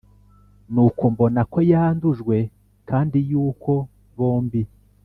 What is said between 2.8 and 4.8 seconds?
kandi yuko bombi